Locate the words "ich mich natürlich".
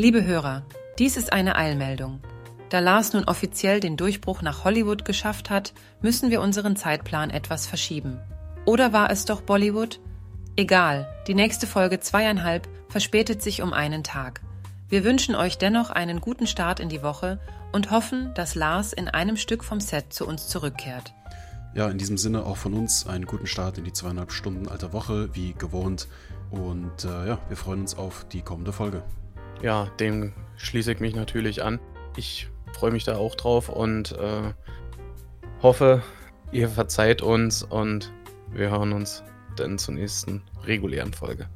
30.92-31.62